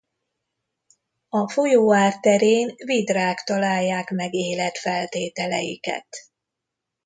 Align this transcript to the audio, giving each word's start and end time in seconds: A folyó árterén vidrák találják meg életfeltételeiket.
A 1.29 1.49
folyó 1.49 1.93
árterén 1.93 2.73
vidrák 2.85 3.43
találják 3.43 4.09
meg 4.11 4.33
életfeltételeiket. 4.33 6.07